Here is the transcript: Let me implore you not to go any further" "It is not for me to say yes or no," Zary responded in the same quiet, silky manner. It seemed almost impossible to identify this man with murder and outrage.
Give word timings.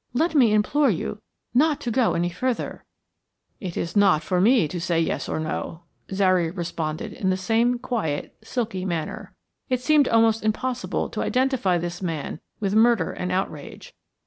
Let 0.13 0.33
me 0.33 0.51
implore 0.51 0.89
you 0.89 1.21
not 1.53 1.79
to 1.81 1.91
go 1.91 2.15
any 2.15 2.29
further" 2.31 2.85
"It 3.67 3.77
is 3.77 3.95
not 3.95 4.23
for 4.23 4.41
me 4.41 4.67
to 4.67 4.81
say 4.81 4.99
yes 4.99 5.29
or 5.29 5.39
no," 5.39 5.83
Zary 6.11 6.49
responded 6.49 7.13
in 7.13 7.29
the 7.29 7.37
same 7.37 7.77
quiet, 7.77 8.35
silky 8.43 8.83
manner. 8.83 9.35
It 9.69 9.79
seemed 9.79 10.07
almost 10.07 10.43
impossible 10.43 11.07
to 11.09 11.21
identify 11.21 11.77
this 11.77 12.01
man 12.01 12.39
with 12.59 12.73
murder 12.73 13.11
and 13.13 13.31
outrage. 13.31 13.93